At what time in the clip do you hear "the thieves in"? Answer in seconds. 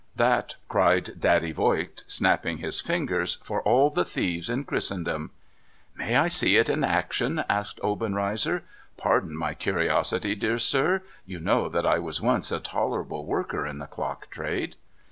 3.91-4.63